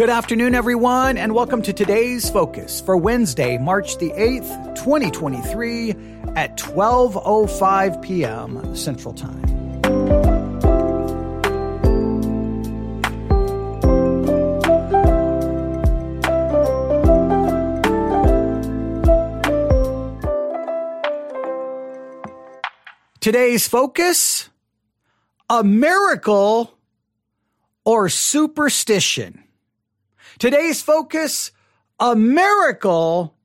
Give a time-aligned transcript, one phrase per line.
[0.00, 5.90] Good afternoon, everyone, and welcome to today's focus for Wednesday, March the 8th, 2023
[6.36, 8.74] at 12.05 p.m.
[8.74, 9.44] Central Time.
[23.20, 24.48] Today's focus,
[25.50, 26.72] a miracle
[27.84, 29.44] or superstition.
[30.40, 31.52] Today's focus,
[31.98, 33.36] a miracle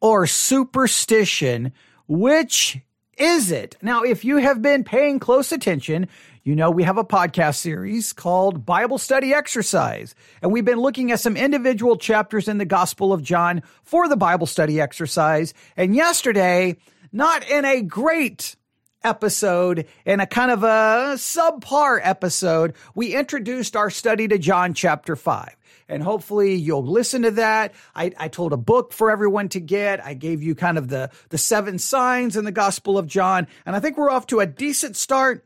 [0.00, 1.74] or superstition.
[2.08, 2.78] Which
[3.18, 3.76] is it?
[3.82, 6.08] Now, if you have been paying close attention,
[6.42, 11.12] you know we have a podcast series called Bible Study Exercise, and we've been looking
[11.12, 15.52] at some individual chapters in the Gospel of John for the Bible Study Exercise.
[15.76, 16.78] And yesterday,
[17.12, 18.56] not in a great
[19.04, 25.14] episode in a kind of a subpar episode, we introduced our study to John chapter
[25.14, 25.56] 5
[25.88, 27.74] and hopefully you'll listen to that.
[27.94, 30.04] I, I, told a book for everyone to get.
[30.04, 33.76] I gave you kind of the, the seven signs in the Gospel of John, and
[33.76, 35.44] I think we're off to a decent start.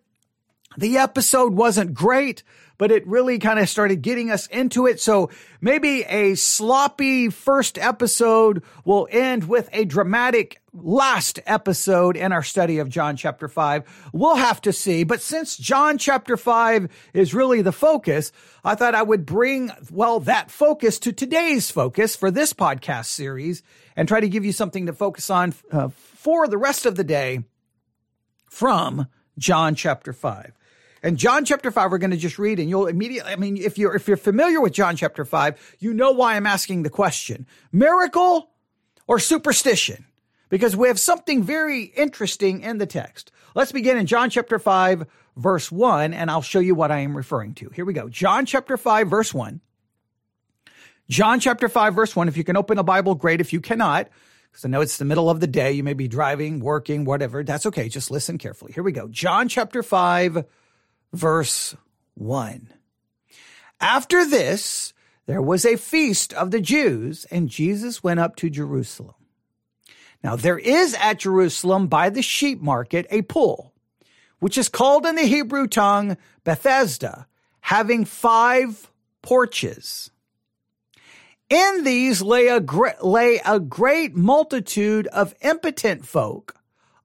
[0.77, 2.43] The episode wasn't great,
[2.79, 5.01] but it really kind of started getting us into it.
[5.01, 12.43] So maybe a sloppy first episode will end with a dramatic last episode in our
[12.43, 14.11] study of John chapter 5.
[14.13, 15.03] We'll have to see.
[15.05, 18.31] But since John chapter 5 is really the focus,
[18.65, 23.63] I thought I would bring, well, that focus to today's focus for this podcast series
[23.97, 27.05] and try to give you something to focus on uh, for the rest of the
[27.05, 27.43] day
[28.49, 30.58] from John chapter 5.
[31.03, 33.79] And John chapter 5, we're going to just read and you'll immediately, I mean, if
[33.79, 37.47] you're, if you're familiar with John chapter 5, you know why I'm asking the question.
[37.73, 38.51] Miracle
[39.07, 40.05] or superstition?
[40.49, 43.31] Because we have something very interesting in the text.
[43.55, 45.07] Let's begin in John chapter 5,
[45.37, 47.69] verse 1, and I'll show you what I am referring to.
[47.71, 48.09] Here we go.
[48.09, 49.61] John chapter 5, verse 1.
[51.11, 52.29] John chapter 5, verse 1.
[52.29, 53.41] If you can open a Bible, great.
[53.41, 54.09] If you cannot,
[54.51, 57.43] because I know it's the middle of the day, you may be driving, working, whatever.
[57.45, 57.89] That's okay.
[57.89, 58.73] Just listen carefully.
[58.73, 59.09] Here we go.
[59.09, 60.45] John chapter 5,
[61.13, 61.77] verse
[62.15, 62.73] 1.
[63.81, 64.93] After this,
[65.27, 69.15] there was a feast of the Jews, and Jesus went up to Jerusalem.
[70.23, 73.73] Now, there is at Jerusalem by the sheep market a pool,
[74.41, 77.27] which is called in the Hebrew tongue Bethesda,
[77.61, 78.91] having five
[79.23, 80.11] porches.
[81.49, 82.61] In these lay a,
[83.03, 86.55] lay a great multitude of impotent folk,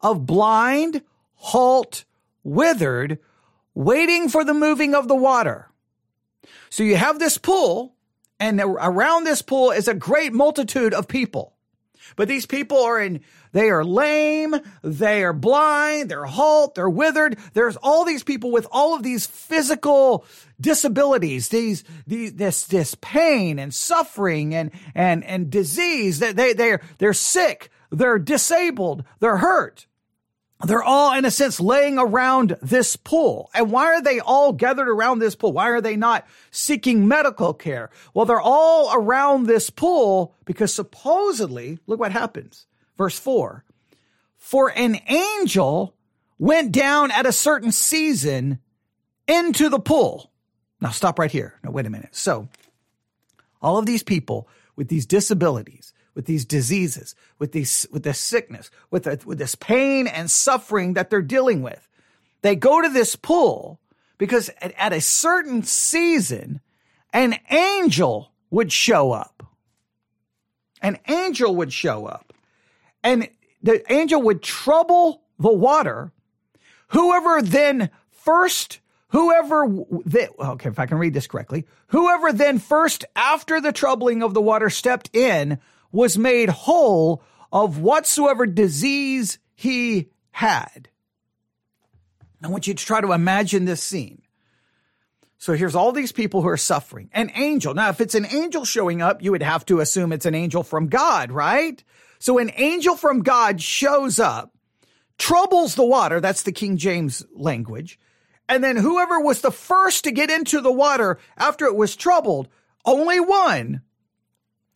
[0.01, 1.01] of blind,
[1.35, 2.03] halt,
[2.43, 3.19] withered,
[3.75, 5.69] waiting for the moving of the water.
[6.69, 7.95] So you have this pool,
[8.39, 11.53] and around this pool is a great multitude of people.
[12.15, 13.21] But these people are in,
[13.53, 17.37] they are lame, they are blind, they're halt, they're withered.
[17.53, 20.25] There's all these people with all of these physical
[20.59, 26.19] disabilities, these, these, this, this pain and suffering and, and, and disease.
[26.19, 29.87] They, they, they're, they're sick, they're disabled, they're hurt.
[30.65, 33.49] They're all, in a sense, laying around this pool.
[33.53, 35.51] And why are they all gathered around this pool?
[35.51, 37.89] Why are they not seeking medical care?
[38.13, 42.65] Well, they're all around this pool because supposedly, look what happens.
[42.97, 43.65] Verse four.
[44.37, 45.95] For an angel
[46.37, 48.59] went down at a certain season
[49.27, 50.31] into the pool.
[50.79, 51.55] Now stop right here.
[51.63, 52.15] Now wait a minute.
[52.15, 52.47] So
[53.61, 58.69] all of these people with these disabilities, with these diseases, with these, with this sickness,
[58.91, 61.87] with, the, with this pain and suffering that they're dealing with.
[62.41, 63.79] They go to this pool
[64.17, 66.61] because at, at a certain season,
[67.11, 69.43] an angel would show up.
[70.81, 72.33] An angel would show up
[73.03, 73.29] and
[73.61, 76.11] the angel would trouble the water.
[76.89, 83.61] Whoever then first Whoever, okay, if I can read this correctly, whoever then first after
[83.61, 85.59] the troubling of the water stepped in
[85.93, 87.23] was made whole
[87.53, 90.89] of whatsoever disease he had.
[92.43, 94.23] I want you to try to imagine this scene.
[95.37, 97.09] So here's all these people who are suffering.
[97.13, 97.73] An angel.
[97.73, 100.63] Now, if it's an angel showing up, you would have to assume it's an angel
[100.63, 101.81] from God, right?
[102.19, 104.55] So an angel from God shows up,
[105.17, 106.19] troubles the water.
[106.19, 107.99] That's the King James language.
[108.49, 112.47] And then whoever was the first to get into the water after it was troubled,
[112.85, 113.81] only one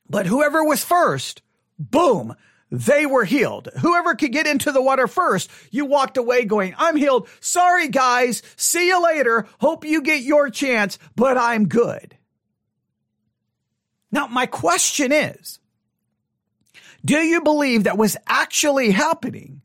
[0.10, 1.42] but whoever was first,
[1.78, 2.36] boom,
[2.70, 3.70] they were healed.
[3.80, 7.30] Whoever could get into the water first, you walked away going, I'm healed.
[7.40, 8.42] Sorry, guys.
[8.56, 9.48] See you later.
[9.60, 12.18] Hope you get your chance, but I'm good.
[14.12, 15.60] Now, my question is,
[17.06, 19.62] do you believe that was actually happening?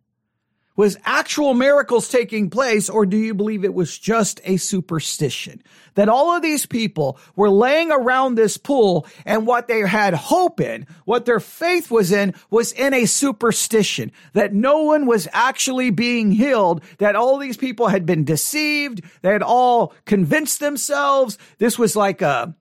[0.74, 5.62] Was actual miracles taking place or do you believe it was just a superstition?
[5.96, 10.60] That all of these people were laying around this pool and what they had hope
[10.60, 14.12] in, what their faith was in, was in a superstition.
[14.32, 19.30] That no one was actually being healed, that all these people had been deceived, they
[19.30, 21.36] had all convinced themselves.
[21.58, 22.54] This was like a,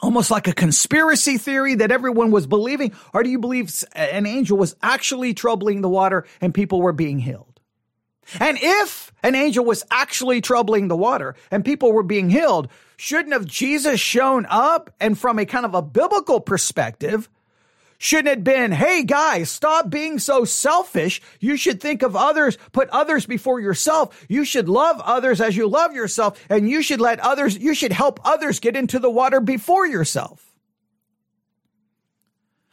[0.00, 2.92] almost like a conspiracy theory that everyone was believing?
[3.12, 7.18] Or do you believe an angel was actually troubling the water and people were being
[7.18, 7.60] healed?
[8.38, 13.32] And if an angel was actually troubling the water and people were being healed, shouldn't
[13.32, 17.28] have Jesus shown up and from a kind of a biblical perspective,
[18.00, 21.20] Shouldn't it been, hey guys, stop being so selfish.
[21.40, 24.24] You should think of others, put others before yourself.
[24.28, 27.92] You should love others as you love yourself, and you should let others, you should
[27.92, 30.44] help others get into the water before yourself.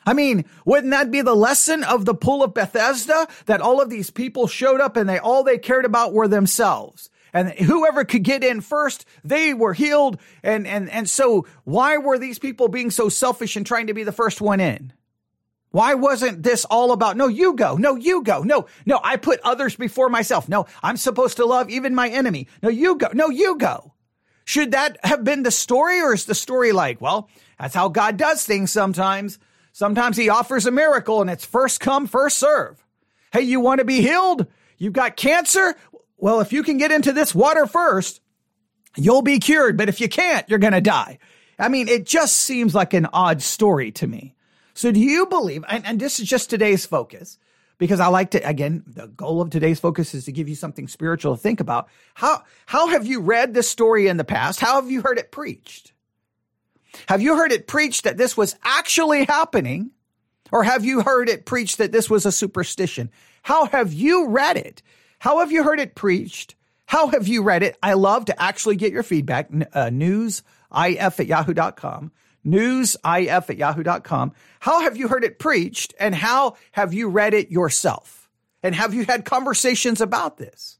[0.06, 3.28] I mean, wouldn't that be the lesson of the pool of Bethesda?
[3.48, 7.10] That all of these people showed up and they all they cared about were themselves.
[7.34, 10.20] And whoever could get in first, they were healed.
[10.44, 14.04] And, and, and so why were these people being so selfish and trying to be
[14.04, 14.94] the first one in?
[15.76, 19.42] Why wasn't this all about, no, you go, no, you go, no, no, I put
[19.42, 20.48] others before myself.
[20.48, 22.48] No, I'm supposed to love even my enemy.
[22.64, 23.94] No, you go, no, you go.
[24.46, 27.30] Should that have been the story or is the story like, well,
[27.60, 29.38] that's how God does things sometimes.
[29.74, 32.82] Sometimes he offers a miracle and it's first come, first serve.
[33.34, 34.48] Hey, you want to be healed?
[34.78, 35.76] You've got cancer?
[36.16, 38.22] Well, if you can get into this water first,
[38.96, 39.76] you'll be cured.
[39.76, 41.20] But if you can't, you're going to die.
[41.60, 44.35] I mean, it just seems like an odd story to me.
[44.76, 47.40] So do you believe, and, and this is just today's focus,
[47.78, 50.88] because I like to, again, the goal of today's focus is to give you something
[50.88, 51.88] spiritual to think about.
[52.14, 54.60] How, how have you read this story in the past?
[54.60, 55.94] How have you heard it preached?
[57.08, 59.92] Have you heard it preached that this was actually happening?
[60.52, 63.12] Or have you heard it preached that this was a superstition?
[63.44, 64.82] How have you read it?
[65.20, 66.56] How have you heard it preached?
[66.86, 67.78] How have you read it?
[67.82, 69.50] I love to actually get your feedback.
[69.52, 72.12] Uh, newsif at yahoo.com
[72.46, 74.34] newsif at yahoo.com.
[74.60, 78.30] How have you heard it preached and how have you read it yourself?
[78.64, 80.80] And have you had conversations about this?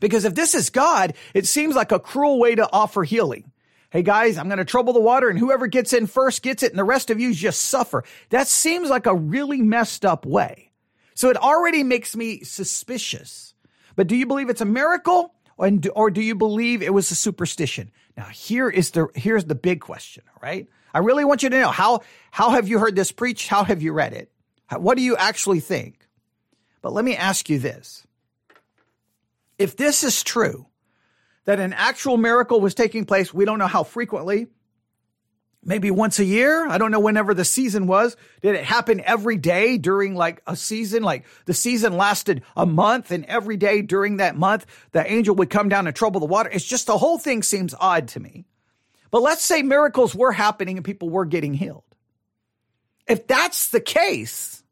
[0.00, 3.50] Because if this is God, it seems like a cruel way to offer healing.
[3.90, 6.72] Hey guys, I'm going to trouble the water and whoever gets in first gets it
[6.72, 8.04] and the rest of you just suffer.
[8.28, 10.72] That seems like a really messed up way.
[11.14, 13.54] So it already makes me suspicious.
[13.96, 17.90] But do you believe it's a miracle or do you believe it was a superstition?
[18.16, 20.68] Now, here is the here's the big question, right?
[20.94, 22.00] I really want you to know how
[22.30, 23.48] how have you heard this preached?
[23.48, 24.30] How have you read it?
[24.70, 26.06] What do you actually think?
[26.82, 28.06] But let me ask you this.
[29.58, 30.66] If this is true,
[31.44, 34.48] that an actual miracle was taking place, we don't know how frequently,
[35.64, 36.66] maybe once a year.
[36.68, 38.16] I don't know whenever the season was.
[38.42, 41.02] Did it happen every day during like a season?
[41.02, 45.50] Like the season lasted a month and every day during that month, the angel would
[45.50, 46.50] come down and trouble the water.
[46.50, 48.46] It's just the whole thing seems odd to me.
[49.10, 51.84] But let's say miracles were happening and people were getting healed.
[53.06, 54.62] If that's the case,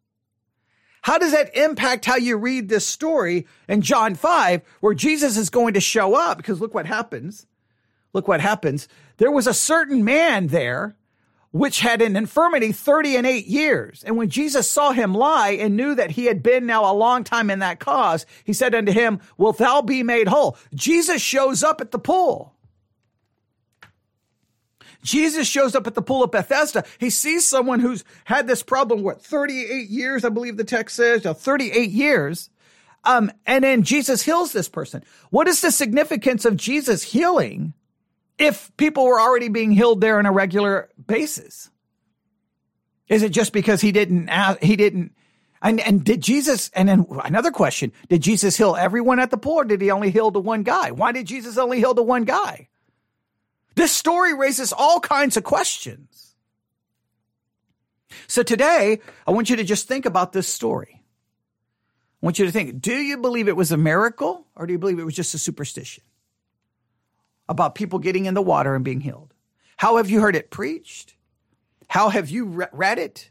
[1.01, 5.51] how does that impact how you read this story in John 5 where Jesus is
[5.51, 6.37] going to show up?
[6.37, 7.47] Because look what happens.
[8.13, 8.89] Look what happens.
[9.19, 10.97] There was a certain man there
[11.53, 14.05] which had an infirmity 30 and 8 years.
[14.05, 17.25] And when Jesus saw him lie and knew that he had been now a long
[17.25, 20.59] time in that cause, he said unto him, Wilt thou be made whole?
[20.75, 22.53] Jesus shows up at the pool.
[25.03, 26.85] Jesus shows up at the pool of Bethesda.
[26.99, 31.23] He sees someone who's had this problem, what, 38 years, I believe the text says,
[31.23, 32.51] 38 years.
[33.05, 35.05] Um, and then Jesus heals this person.
[35.31, 37.73] What is the significance of Jesus healing
[38.39, 41.71] if people were already being healed there on a regular basis?
[43.09, 44.31] Is it just because he didn't,
[44.63, 45.13] he didn't,
[45.63, 49.55] and, and did Jesus, and then another question, did Jesus heal everyone at the pool
[49.55, 50.91] or did he only heal the one guy?
[50.91, 52.69] Why did Jesus only heal the one guy?
[53.75, 56.35] This story raises all kinds of questions.
[58.27, 61.03] So today, I want you to just think about this story.
[62.23, 64.79] I want you to think, do you believe it was a miracle or do you
[64.79, 66.03] believe it was just a superstition?
[67.49, 69.35] About people getting in the water and being healed?
[69.77, 71.15] How have you heard it preached?
[71.89, 73.31] How have you re- read it?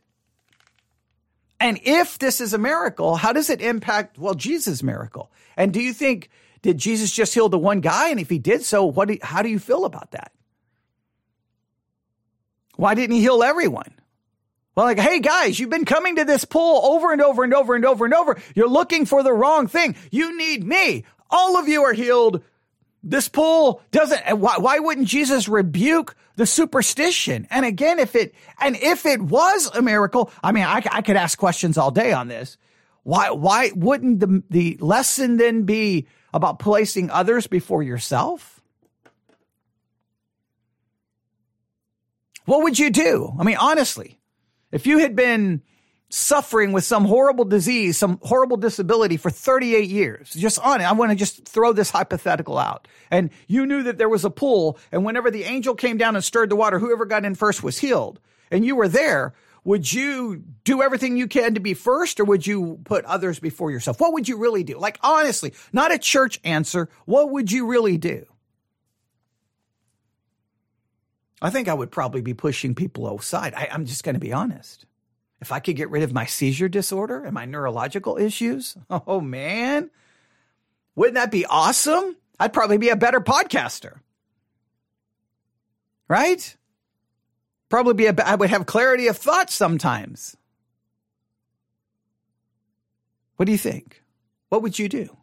[1.60, 5.32] And if this is a miracle, how does it impact, well, Jesus' miracle?
[5.58, 6.30] And do you think,
[6.62, 8.10] did Jesus just heal the one guy?
[8.10, 10.32] And if he did so, what do, how do you feel about that?
[12.76, 13.94] Why didn't he heal everyone?
[14.76, 17.76] Well, like, hey guys, you've been coming to this pool over and over and over
[17.76, 18.42] and over and over.
[18.54, 19.96] You're looking for the wrong thing.
[20.12, 21.06] You need me.
[21.30, 22.44] All of you are healed.
[23.08, 27.48] This pool doesn't, why, why wouldn't Jesus rebuke the superstition?
[27.52, 31.16] And again, if it, and if it was a miracle, I mean, I, I could
[31.16, 32.58] ask questions all day on this.
[33.04, 38.60] Why, why wouldn't the, the lesson then be about placing others before yourself?
[42.46, 43.32] What would you do?
[43.40, 44.20] I mean, honestly,
[44.72, 45.62] if you had been
[46.10, 50.32] suffering with some horrible disease, some horrible disability for 38 years.
[50.32, 50.86] Just on it.
[50.86, 52.88] I want to just throw this hypothetical out.
[53.12, 56.24] And you knew that there was a pool, and whenever the angel came down and
[56.24, 58.20] stirred the water, whoever got in first was healed.
[58.52, 59.34] And you were there.
[59.64, 63.72] Would you do everything you can to be first, or would you put others before
[63.72, 64.00] yourself?
[64.00, 64.78] What would you really do?
[64.78, 66.88] Like, honestly, not a church answer.
[67.06, 68.28] What would you really do?
[71.42, 73.56] I think I would probably be pushing people aside.
[73.56, 74.86] I, I'm just going to be honest.
[75.46, 79.92] If I could get rid of my seizure disorder and my neurological issues, oh man,
[80.96, 82.16] wouldn't that be awesome?
[82.40, 84.00] I'd probably be a better podcaster.
[86.08, 86.58] Right?
[87.70, 90.36] Probably be a, I would have clarity of thought sometimes.
[93.36, 94.02] What do you think?
[94.50, 95.16] What would you do?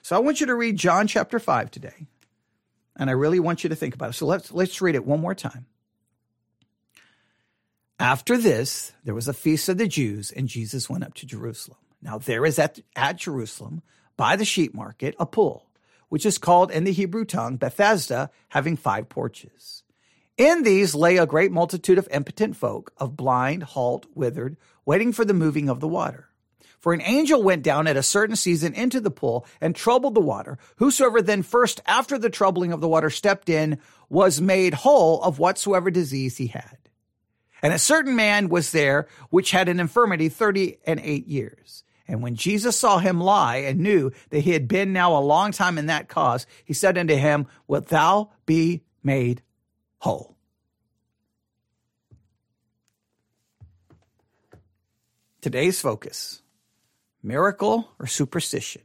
[0.00, 2.06] So I want you to read John chapter 5 today.
[2.96, 4.12] And I really want you to think about it.
[4.14, 5.66] So let's let's read it one more time.
[7.98, 11.78] After this, there was a feast of the Jews, and Jesus went up to Jerusalem.
[12.02, 13.82] Now, there is at, at Jerusalem,
[14.18, 15.70] by the sheep market, a pool,
[16.10, 19.82] which is called in the Hebrew tongue Bethesda, having five porches.
[20.36, 25.24] In these lay a great multitude of impotent folk, of blind, halt, withered, waiting for
[25.24, 26.28] the moving of the water.
[26.78, 30.20] For an angel went down at a certain season into the pool and troubled the
[30.20, 30.58] water.
[30.76, 33.78] Whosoever then first after the troubling of the water stepped in
[34.10, 36.76] was made whole of whatsoever disease he had.
[37.66, 41.82] And a certain man was there which had an infirmity thirty and eight years.
[42.06, 45.50] And when Jesus saw him lie and knew that he had been now a long
[45.50, 49.42] time in that cause, he said unto him, Wilt thou be made
[49.98, 50.36] whole?
[55.40, 56.42] Today's focus
[57.20, 58.82] miracle or superstition?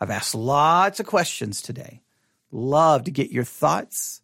[0.00, 2.02] I've asked lots of questions today.
[2.50, 4.22] Love to get your thoughts.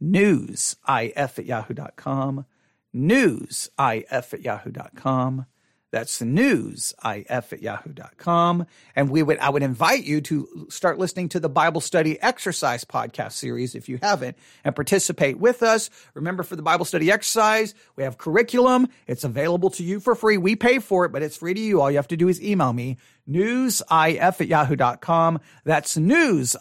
[0.00, 2.46] News, if at yahoo.com
[2.94, 3.72] newsif
[4.10, 5.46] at yahoo.com.
[5.92, 8.66] That's the newsif at yahoo.com.
[8.96, 12.82] And we would, I would invite you to start listening to the Bible study exercise
[12.84, 15.90] podcast series if you haven't and participate with us.
[16.14, 18.88] Remember for the Bible study exercise, we have curriculum.
[19.06, 20.38] It's available to you for free.
[20.38, 21.82] We pay for it, but it's free to you.
[21.82, 22.96] All you have to do is email me
[23.28, 25.40] newsif at yahoo.com.
[25.64, 26.58] That's newsif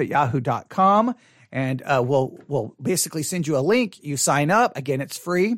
[0.00, 1.16] at yahoo.com.
[1.50, 4.04] And uh, we'll, we'll basically send you a link.
[4.04, 4.76] You sign up.
[4.76, 5.56] Again, it's free.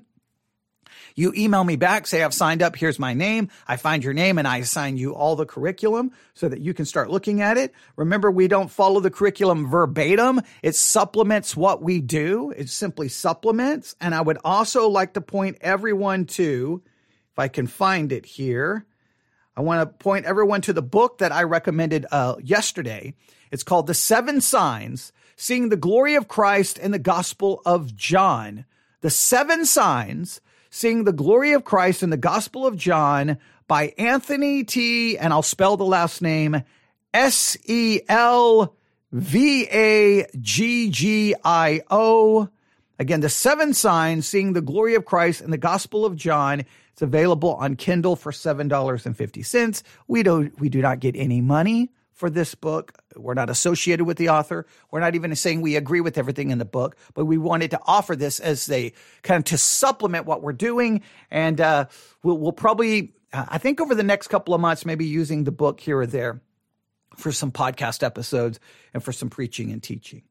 [1.14, 2.76] You email me back, say I've signed up.
[2.76, 3.48] Here's my name.
[3.66, 6.84] I find your name and I assign you all the curriculum so that you can
[6.84, 7.74] start looking at it.
[7.96, 10.40] Remember, we don't follow the curriculum verbatim.
[10.62, 12.52] It supplements what we do.
[12.56, 13.96] It simply supplements.
[14.00, 16.82] And I would also like to point everyone to,
[17.32, 18.86] if I can find it here,
[19.56, 23.14] I want to point everyone to the book that I recommended uh, yesterday.
[23.50, 28.64] It's called The Seven Signs Seeing the Glory of Christ in the Gospel of John.
[29.00, 34.64] The Seven Signs Seeing the Glory of Christ in the Gospel of John by Anthony
[34.64, 35.18] T.
[35.18, 36.62] And I'll spell the last name
[37.12, 38.74] S E L
[39.12, 42.48] V A G G I O.
[43.00, 46.64] Again, the seven signs seeing the glory of Christ in the Gospel of John.
[46.92, 49.82] It's available on Kindle for $7.50.
[50.06, 52.92] We don't, we do not get any money for this book.
[53.16, 54.66] We're not associated with the author.
[54.90, 57.80] We're not even saying we agree with everything in the book, but we wanted to
[57.86, 61.00] offer this as a kind of to supplement what we're doing.
[61.30, 61.86] And uh,
[62.22, 65.80] we'll, we'll probably, I think, over the next couple of months, maybe using the book
[65.80, 66.42] here or there
[67.16, 68.60] for some podcast episodes
[68.92, 70.22] and for some preaching and teaching.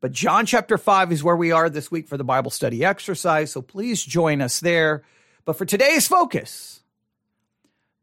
[0.00, 3.52] But John chapter 5 is where we are this week for the Bible study exercise.
[3.52, 5.04] So please join us there.
[5.44, 6.82] But for today's focus,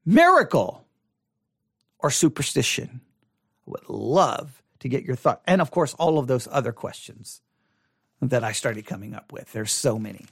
[0.05, 0.85] miracle
[1.99, 3.01] or superstition
[3.69, 5.41] would love to get your thought.
[5.45, 7.41] And of course, all of those other questions
[8.21, 9.51] that I started coming up with.
[9.51, 10.25] There's so many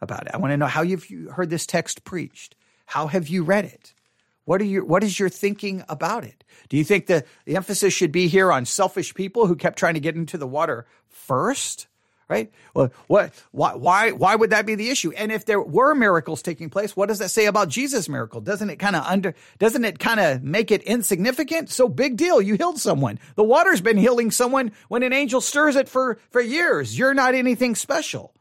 [0.00, 0.34] about it.
[0.34, 2.56] I want to know how you've heard this text preached.
[2.86, 3.94] How have you read it?
[4.44, 6.42] What are your what is your thinking about it?
[6.68, 9.94] Do you think the, the emphasis should be here on selfish people who kept trying
[9.94, 11.86] to get into the water first?
[12.28, 12.50] Right?
[12.74, 15.12] Well, what, why, why, why would that be the issue?
[15.12, 18.40] And if there were miracles taking place, what does that say about Jesus' miracle?
[18.40, 21.70] Doesn't it kind of under, doesn't it kind of make it insignificant?
[21.70, 22.40] So big deal.
[22.40, 23.18] You healed someone.
[23.34, 26.98] The water's been healing someone when an angel stirs it for, for years.
[26.98, 28.34] You're not anything special.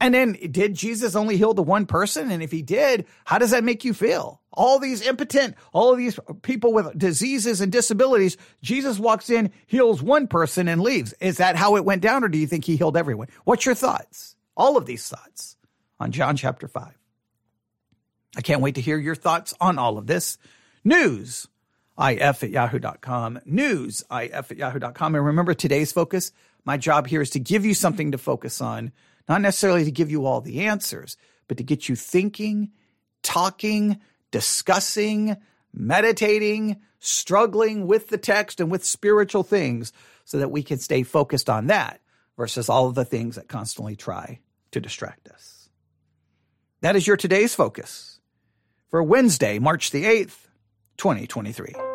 [0.00, 2.30] And then did Jesus only heal the one person?
[2.30, 4.40] And if he did, how does that make you feel?
[4.52, 10.26] All these impotent, all these people with diseases and disabilities, Jesus walks in, heals one
[10.26, 11.14] person and leaves.
[11.20, 13.28] Is that how it went down or do you think he healed everyone?
[13.44, 14.36] What's your thoughts?
[14.56, 15.56] All of these thoughts
[15.98, 16.92] on John chapter 5.
[18.36, 20.38] I can't wait to hear your thoughts on all of this.
[20.82, 21.48] News,
[21.98, 23.40] if at yahoo.com.
[23.44, 25.14] News, if at yahoo.com.
[25.14, 26.32] And remember today's focus.
[26.64, 28.92] My job here is to give you something to focus on,
[29.28, 31.16] not necessarily to give you all the answers,
[31.48, 32.70] but to get you thinking,
[33.22, 34.00] talking,
[34.30, 35.36] discussing,
[35.72, 39.92] meditating, struggling with the text and with spiritual things
[40.24, 42.00] so that we can stay focused on that
[42.36, 44.40] versus all of the things that constantly try
[44.70, 45.68] to distract us.
[46.80, 48.20] That is your today's focus
[48.88, 50.48] for Wednesday, March the 8th,
[50.96, 51.93] 2023.